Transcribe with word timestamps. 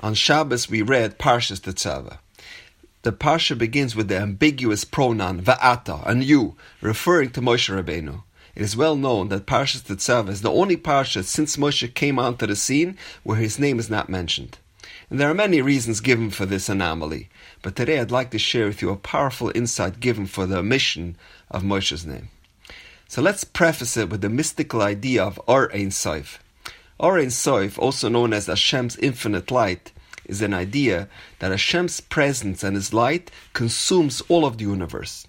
On 0.00 0.12
Shabbos 0.12 0.68
we 0.68 0.82
read 0.82 1.18
Parshas 1.18 1.60
Tetzaveh. 1.60 2.18
The 3.00 3.12
parsha 3.12 3.56
begins 3.56 3.96
with 3.96 4.08
the 4.08 4.18
ambiguous 4.18 4.84
pronoun 4.84 5.40
va'ata 5.40 6.04
and 6.06 6.22
you, 6.22 6.54
referring 6.82 7.30
to 7.30 7.40
Moshe 7.40 7.74
Rabbeinu. 7.74 8.22
It 8.54 8.60
is 8.60 8.76
well 8.76 8.96
known 8.96 9.30
that 9.30 9.46
Parshas 9.46 9.84
Tetzaveh 9.84 10.28
is 10.28 10.42
the 10.42 10.50
only 10.50 10.76
parsha 10.76 11.24
since 11.24 11.56
Moshe 11.56 11.94
came 11.94 12.18
onto 12.18 12.46
the 12.46 12.56
scene 12.56 12.98
where 13.22 13.38
his 13.38 13.58
name 13.58 13.78
is 13.78 13.88
not 13.88 14.10
mentioned. 14.10 14.58
And 15.08 15.18
there 15.18 15.30
are 15.30 15.34
many 15.34 15.62
reasons 15.62 16.00
given 16.00 16.28
for 16.30 16.44
this 16.44 16.68
anomaly, 16.68 17.30
but 17.62 17.74
today 17.74 17.98
I'd 17.98 18.10
like 18.10 18.30
to 18.32 18.38
share 18.38 18.66
with 18.66 18.82
you 18.82 18.90
a 18.90 18.96
powerful 18.96 19.50
insight 19.54 20.00
given 20.00 20.26
for 20.26 20.44
the 20.44 20.58
omission 20.58 21.16
of 21.50 21.62
Moshe's 21.62 22.04
name. 22.04 22.28
So 23.08 23.22
let's 23.22 23.44
preface 23.44 23.96
it 23.96 24.10
with 24.10 24.20
the 24.20 24.28
mystical 24.28 24.82
idea 24.82 25.24
of 25.24 25.40
Or 25.46 25.74
Ein 25.74 25.90
Sof. 25.90 26.38
Or 26.98 27.18
Ein 27.18 27.30
Sof, 27.30 27.78
also 27.78 28.08
known 28.08 28.32
as 28.32 28.46
Hashem's 28.46 28.96
infinite 28.96 29.50
light, 29.50 29.92
is 30.24 30.40
an 30.40 30.54
idea 30.54 31.08
that 31.38 31.50
Hashem's 31.50 32.00
presence 32.00 32.64
and 32.64 32.74
His 32.74 32.94
light 32.94 33.30
consumes 33.52 34.22
all 34.28 34.46
of 34.46 34.58
the 34.58 34.64
universe. 34.64 35.26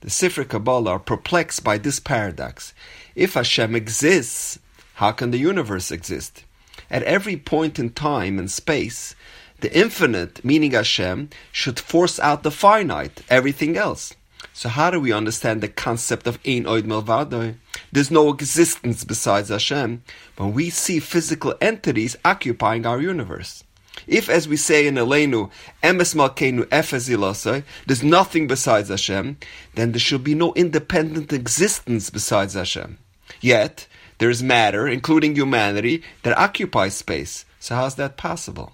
The 0.00 0.10
Sifrei 0.10 0.48
Kabbalah 0.48 0.92
are 0.92 0.98
perplexed 0.98 1.62
by 1.62 1.78
this 1.78 2.00
paradox. 2.00 2.74
If 3.14 3.34
Hashem 3.34 3.76
exists, 3.76 4.58
how 4.94 5.12
can 5.12 5.30
the 5.30 5.38
universe 5.38 5.90
exist? 5.90 6.44
At 6.90 7.04
every 7.04 7.36
point 7.36 7.78
in 7.78 7.90
time 7.90 8.38
and 8.38 8.50
space, 8.50 9.14
the 9.60 9.72
infinite, 9.74 10.44
meaning 10.44 10.72
Hashem, 10.72 11.30
should 11.52 11.78
force 11.78 12.18
out 12.18 12.42
the 12.42 12.50
finite, 12.50 13.22
everything 13.30 13.76
else. 13.76 14.14
So 14.56 14.68
how 14.68 14.92
do 14.92 15.00
we 15.00 15.12
understand 15.12 15.60
the 15.60 15.68
concept 15.68 16.28
of 16.28 16.38
Ein 16.46 16.64
Od 16.64 16.84
Milvado? 16.84 17.56
There's 17.90 18.12
no 18.12 18.30
existence 18.30 19.02
besides 19.02 19.48
Hashem 19.48 20.04
when 20.36 20.54
we 20.54 20.70
see 20.70 21.00
physical 21.00 21.56
entities 21.60 22.16
occupying 22.24 22.86
our 22.86 23.00
universe. 23.00 23.64
If, 24.06 24.28
as 24.28 24.46
we 24.46 24.56
say 24.56 24.86
in 24.86 24.94
Aleinu, 24.94 25.50
Emes 25.82 26.14
Malkeinu 26.14 26.66
Efes 26.66 27.08
Zulaso, 27.08 27.64
there's 27.88 28.04
nothing 28.04 28.46
besides 28.46 28.90
Hashem, 28.90 29.38
then 29.74 29.90
there 29.90 29.98
should 29.98 30.22
be 30.22 30.36
no 30.36 30.54
independent 30.54 31.32
existence 31.32 32.08
besides 32.08 32.54
Hashem. 32.54 32.98
Yet, 33.40 33.88
there 34.18 34.30
is 34.30 34.40
matter, 34.40 34.86
including 34.86 35.34
humanity, 35.34 36.04
that 36.22 36.38
occupies 36.38 36.94
space. 36.94 37.44
So 37.58 37.74
how 37.74 37.86
is 37.86 37.96
that 37.96 38.16
possible? 38.16 38.72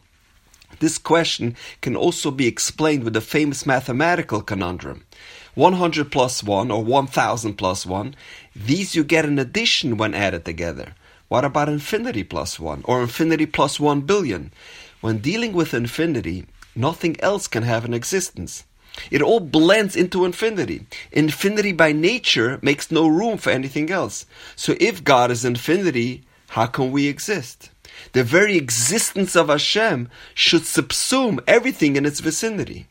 This 0.81 0.98
question 0.98 1.56
can 1.81 1.97
also 1.97 2.31
be 2.31 2.47
explained 2.47 3.05
with 3.05 3.14
the 3.14 3.20
famous 3.23 3.64
mathematical 3.64 4.42
conundrum. 4.42 5.05
100 5.55 6.11
plus 6.11 6.43
1 6.43 6.70
or 6.70 6.84
1000 6.84 7.55
plus 7.55 7.87
1, 7.87 8.15
these 8.55 8.95
you 8.95 9.05
get 9.05 9.25
in 9.25 9.39
addition 9.39 9.97
when 9.97 10.15
added 10.15 10.45
together. 10.45 10.95
What 11.29 11.45
about 11.45 11.69
infinity 11.69 12.25
plus 12.25 12.59
1 12.59 12.83
or 12.84 13.03
infinity 13.03 13.47
plus 13.47 13.79
1 13.79 14.03
billion? 14.03 14.53
When 15.01 15.19
dealing 15.19 15.53
with 15.53 15.75
infinity, 15.75 16.47
nothing 16.75 17.20
else 17.20 17.47
can 17.47 17.62
have 17.62 17.84
an 17.84 17.95
existence. 17.95 18.65
It 19.11 19.23
all 19.23 19.41
blends 19.41 19.95
into 19.97 20.25
infinity. 20.25 20.87
Infinity 21.12 21.73
by 21.73 21.92
nature 21.92 22.59
makes 22.62 22.91
no 22.91 23.07
room 23.07 23.39
for 23.39 23.51
anything 23.51 23.91
else. 23.91 24.27
So 24.57 24.75
if 24.81 25.05
God 25.05 25.31
is 25.31 25.45
infinity, 25.45 26.25
how 26.48 26.67
can 26.67 26.91
we 26.91 27.07
exist? 27.07 27.70
The 28.12 28.25
very 28.25 28.57
existence 28.57 29.37
of 29.37 29.48
Hashem 29.48 30.09
should 30.35 30.62
subsume 30.62 31.39
everything 31.47 31.97
in 31.97 32.05
its 32.05 32.20
vicinity. 32.20 32.89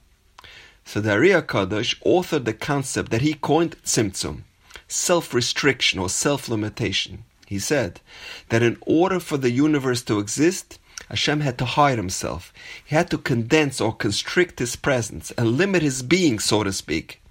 So 0.91 0.99
the 1.01 1.11
Ari 1.11 1.29
HaKadosh 1.29 2.01
authored 2.01 2.45
the 2.45 2.53
concept 2.53 3.11
that 3.11 3.21
he 3.21 3.35
coined 3.35 3.75
tzimtzum, 3.83 4.41
self-restriction 4.87 5.99
or 5.99 6.09
self-limitation. 6.09 7.25
He 7.45 7.59
said 7.59 8.01
that 8.49 8.63
in 8.63 8.75
order 8.81 9.19
for 9.19 9.37
the 9.37 9.51
universe 9.51 10.01
to 10.05 10.17
exist, 10.17 10.79
Hashem 11.07 11.41
had 11.41 11.59
to 11.59 11.65
hide 11.65 11.99
himself. 11.99 12.51
He 12.83 12.95
had 12.95 13.11
to 13.11 13.19
condense 13.19 13.79
or 13.79 13.93
constrict 13.93 14.57
his 14.57 14.75
presence 14.75 15.29
and 15.37 15.59
limit 15.59 15.83
his 15.83 16.01
being, 16.01 16.39
so 16.39 16.63
to 16.63 16.73
speak, 16.73 17.21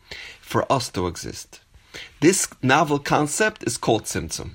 for 0.40 0.72
us 0.72 0.88
to 0.90 1.08
exist. 1.08 1.58
This 2.20 2.46
novel 2.62 3.00
concept 3.00 3.64
is 3.64 3.76
called 3.76 4.04
tzimtzum. 4.04 4.52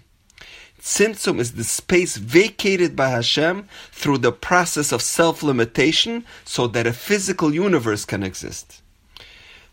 Tzimtzum 0.79 1.39
is 1.39 1.51
the 1.51 1.65
space 1.65 2.15
vacated 2.15 2.95
by 2.95 3.09
Hashem 3.09 3.67
through 3.91 4.19
the 4.19 4.31
process 4.31 4.93
of 4.93 5.01
self-limitation 5.01 6.23
so 6.45 6.67
that 6.67 6.87
a 6.87 6.93
physical 6.93 7.53
universe 7.53 8.05
can 8.05 8.23
exist. 8.23 8.79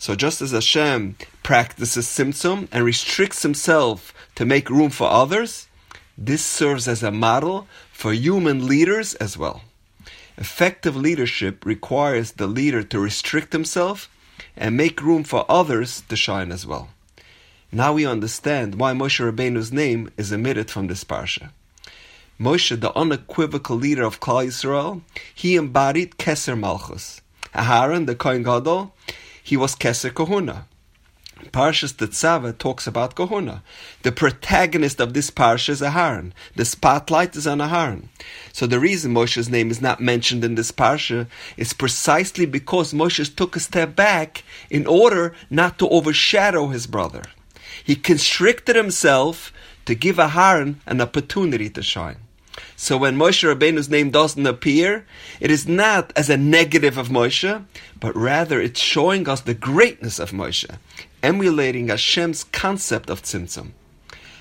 So 0.01 0.15
just 0.15 0.41
as 0.41 0.53
Hashem 0.53 1.17
practices 1.43 2.07
tzimtzum 2.07 2.69
and 2.73 2.85
restricts 2.87 3.43
himself 3.43 4.15
to 4.35 4.47
make 4.47 4.71
room 4.71 4.89
for 4.89 5.11
others, 5.11 5.69
this 6.17 6.43
serves 6.43 6.89
as 6.89 7.03
a 7.03 7.11
model 7.11 7.69
for 7.93 8.15
human 8.15 8.67
leaders 8.67 9.15
as 9.17 9.37
well. 9.37 9.61
Effective 10.39 10.97
leadership 10.97 11.67
requires 11.67 12.33
the 12.33 12.47
leader 12.47 12.83
to 12.83 12.99
restrict 12.99 13.53
himself 13.53 14.09
and 14.57 14.75
make 14.75 15.03
room 15.03 15.23
for 15.23 15.45
others 15.51 16.03
to 16.09 16.17
shine 16.17 16.51
as 16.51 16.67
well. 16.67 16.89
Now 17.71 17.93
we 17.93 18.07
understand 18.07 18.77
why 18.77 18.95
Moshe 18.95 19.21
Rabbeinu's 19.21 19.71
name 19.71 20.11
is 20.17 20.33
omitted 20.33 20.71
from 20.71 20.87
this 20.87 21.05
parsha. 21.05 21.51
Moshe, 22.41 22.81
the 22.81 22.97
unequivocal 22.97 23.77
leader 23.77 24.05
of 24.05 24.19
Klal 24.19 24.47
Yisrael, 24.47 25.03
he 25.35 25.57
embodied 25.57 26.17
Keser 26.17 26.59
Malchus. 26.59 27.21
Aharon, 27.55 28.07
the 28.07 28.15
Kohen 28.15 28.43
Gadol, 28.43 28.95
he 29.51 29.57
was 29.57 29.75
Keser 29.75 30.13
Kohuna. 30.13 30.63
Parshas 31.51 31.93
Tetzaveh 31.95 32.57
talks 32.57 32.87
about 32.87 33.17
Kohuna. 33.17 33.63
The 34.03 34.13
protagonist 34.13 35.01
of 35.01 35.13
this 35.13 35.29
parsha 35.29 35.71
is 35.71 35.81
Aharon. 35.81 36.31
The 36.55 36.65
spotlight 36.65 37.35
is 37.35 37.49
on 37.49 37.59
Aharon. 37.59 38.05
So 38.53 38.69
the 38.69 38.79
reason 38.79 39.13
Moshe's 39.13 39.49
name 39.49 39.73
is 39.73 39.81
not 39.83 40.01
mentioned 40.01 40.45
in 40.45 40.55
this 40.55 40.71
parsha 40.71 41.27
is 41.57 41.73
precisely 41.73 42.47
because 42.47 42.93
Moshe 42.93 43.35
took 43.35 43.57
a 43.57 43.61
step 43.61 43.97
back 43.97 44.45
in 44.71 44.87
order 44.87 45.35
not 45.51 45.81
to 45.81 45.89
overshadow 45.89 46.69
his 46.69 46.87
brother. 46.87 47.25
He 47.83 47.97
constricted 47.97 48.77
himself 48.77 49.53
to 49.87 49.97
give 49.97 50.19
Aharon 50.19 50.77
an 50.87 51.01
opportunity 51.01 51.69
to 51.71 51.83
shine. 51.83 52.19
So 52.77 52.97
when 52.97 53.17
Moshe 53.17 53.43
Rabbeinu's 53.43 53.89
name 53.89 54.11
doesn't 54.11 54.47
appear, 54.47 55.07
it 55.41 55.51
is 55.51 55.69
not 55.69 56.13
as 56.17 56.31
a 56.31 56.37
negative 56.37 56.97
of 56.97 57.09
Moshe, 57.09 57.65
but 57.99 58.17
rather 58.17 58.61
it's 58.61 58.81
showing 58.81 59.29
us 59.29 59.41
the 59.41 59.55
greatness 59.55 60.19
of 60.19 60.31
Moshe, 60.31 60.71
emulating 61.23 61.89
Hashem's 61.89 62.45
concept 62.45 63.11
of 63.11 63.23
tzimtzum. 63.23 63.73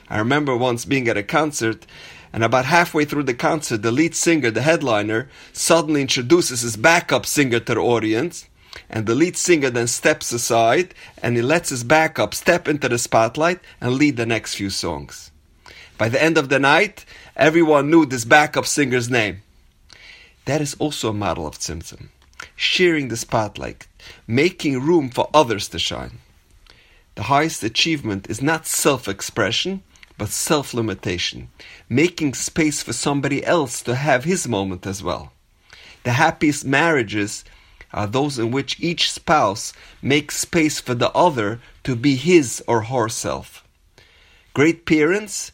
I 0.09 0.17
remember 0.17 0.55
once 0.55 0.85
being 0.85 1.07
at 1.07 1.17
a 1.17 1.23
concert, 1.23 1.85
and 2.31 2.43
about 2.43 2.65
halfway 2.65 3.05
through 3.05 3.23
the 3.23 3.33
concert, 3.33 3.81
the 3.81 3.91
lead 3.91 4.15
singer, 4.15 4.51
the 4.51 4.61
headliner, 4.61 5.29
suddenly 5.51 6.01
introduces 6.01 6.61
his 6.61 6.77
backup 6.77 7.25
singer 7.25 7.59
to 7.59 7.73
the 7.75 7.81
audience, 7.81 8.47
and 8.89 9.05
the 9.05 9.15
lead 9.15 9.35
singer 9.35 9.69
then 9.69 9.87
steps 9.87 10.31
aside 10.31 10.93
and 11.21 11.35
he 11.35 11.41
lets 11.41 11.69
his 11.69 11.83
backup 11.83 12.33
step 12.33 12.67
into 12.67 12.87
the 12.87 12.97
spotlight 12.97 13.59
and 13.81 13.93
lead 13.93 14.17
the 14.17 14.25
next 14.25 14.55
few 14.55 14.69
songs. 14.69 15.31
By 15.97 16.09
the 16.09 16.21
end 16.21 16.37
of 16.37 16.49
the 16.49 16.59
night, 16.59 17.03
everyone 17.39 17.89
knew 17.89 18.05
this 18.05 18.25
backup 18.25 18.65
singer's 18.65 19.09
name. 19.09 19.41
That 20.43 20.59
is 20.59 20.75
also 20.77 21.09
a 21.09 21.13
model 21.13 21.47
of 21.47 21.57
tzimtzum, 21.57 22.09
sharing 22.55 23.07
the 23.07 23.15
spotlight, 23.15 23.87
making 24.27 24.81
room 24.81 25.09
for 25.09 25.29
others 25.33 25.69
to 25.69 25.79
shine. 25.79 26.19
The 27.15 27.23
highest 27.23 27.63
achievement 27.63 28.29
is 28.29 28.41
not 28.41 28.67
self-expression, 28.67 29.83
but 30.17 30.29
self-limitation, 30.29 31.47
making 31.87 32.33
space 32.33 32.83
for 32.83 32.91
somebody 32.91 33.45
else 33.45 33.81
to 33.83 33.95
have 33.95 34.25
his 34.25 34.45
moment 34.45 34.85
as 34.85 35.01
well. 35.01 35.31
The 36.03 36.11
happiest 36.11 36.65
marriages 36.65 37.45
are 37.93 38.07
those 38.07 38.37
in 38.37 38.51
which 38.51 38.79
each 38.81 39.11
spouse 39.11 39.71
makes 40.01 40.37
space 40.37 40.81
for 40.81 40.93
the 40.93 41.11
other 41.11 41.61
to 41.85 41.95
be 41.95 42.15
his 42.15 42.61
or 42.67 42.83
her 42.83 43.07
self. 43.07 43.65
Great 44.53 44.85
parents 44.85 45.53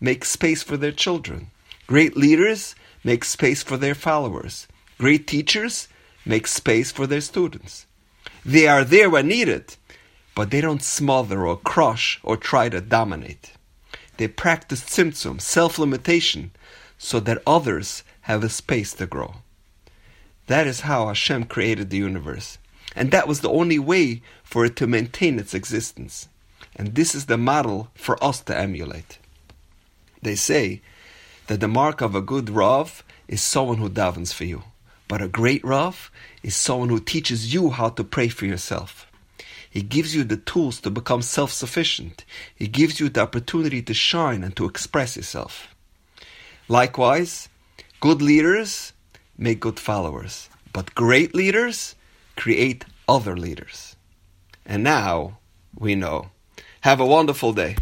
make 0.00 0.24
space 0.24 0.62
for 0.62 0.76
their 0.76 0.92
children. 0.92 1.50
Great 1.86 2.16
leaders 2.16 2.74
make 3.04 3.24
space 3.24 3.62
for 3.62 3.76
their 3.76 3.94
followers. 3.94 4.66
Great 4.98 5.26
teachers 5.26 5.88
make 6.24 6.46
space 6.46 6.90
for 6.90 7.06
their 7.06 7.20
students. 7.20 7.86
They 8.44 8.66
are 8.66 8.84
there 8.84 9.10
when 9.10 9.28
needed, 9.28 9.76
but 10.34 10.50
they 10.50 10.60
don't 10.60 10.82
smother 10.82 11.46
or 11.46 11.56
crush 11.56 12.20
or 12.22 12.36
try 12.36 12.68
to 12.68 12.80
dominate. 12.80 13.52
They 14.16 14.28
practice 14.28 14.82
tzimtzum, 14.82 15.40
self-limitation, 15.40 16.52
so 16.98 17.20
that 17.20 17.42
others 17.46 18.02
have 18.22 18.44
a 18.44 18.48
space 18.48 18.92
to 18.94 19.06
grow. 19.06 19.36
That 20.46 20.66
is 20.66 20.80
how 20.80 21.06
Hashem 21.06 21.44
created 21.44 21.90
the 21.90 21.96
universe. 21.96 22.58
And 22.94 23.10
that 23.12 23.28
was 23.28 23.40
the 23.40 23.50
only 23.50 23.78
way 23.78 24.20
for 24.42 24.64
it 24.64 24.76
to 24.76 24.86
maintain 24.86 25.38
its 25.38 25.54
existence. 25.54 26.28
And 26.76 26.94
this 26.94 27.14
is 27.14 27.26
the 27.26 27.38
model 27.38 27.88
for 27.94 28.22
us 28.22 28.40
to 28.42 28.58
emulate. 28.58 29.18
They 30.22 30.34
say 30.34 30.82
that 31.46 31.60
the 31.60 31.68
mark 31.68 32.00
of 32.00 32.14
a 32.14 32.20
good 32.20 32.50
Rav 32.50 33.02
is 33.28 33.42
someone 33.42 33.78
who 33.78 33.88
davens 33.88 34.32
for 34.32 34.44
you. 34.44 34.64
But 35.08 35.22
a 35.22 35.28
great 35.28 35.64
Rav 35.64 36.10
is 36.42 36.54
someone 36.54 36.88
who 36.88 37.00
teaches 37.00 37.52
you 37.52 37.70
how 37.70 37.88
to 37.90 38.04
pray 38.04 38.28
for 38.28 38.46
yourself. 38.46 39.10
He 39.68 39.82
gives 39.82 40.14
you 40.14 40.24
the 40.24 40.36
tools 40.36 40.80
to 40.80 40.90
become 40.90 41.22
self 41.22 41.52
sufficient. 41.52 42.24
He 42.54 42.66
gives 42.66 42.98
you 42.98 43.08
the 43.08 43.20
opportunity 43.22 43.82
to 43.82 43.94
shine 43.94 44.42
and 44.42 44.54
to 44.56 44.66
express 44.66 45.16
yourself. 45.16 45.74
Likewise, 46.68 47.48
good 48.00 48.20
leaders 48.20 48.92
make 49.38 49.60
good 49.60 49.80
followers, 49.80 50.48
but 50.72 50.94
great 50.94 51.34
leaders 51.34 51.94
create 52.36 52.84
other 53.08 53.36
leaders. 53.36 53.96
And 54.66 54.82
now 54.84 55.38
we 55.76 55.94
know. 55.94 56.30
Have 56.82 57.00
a 57.00 57.06
wonderful 57.06 57.52
day. 57.52 57.76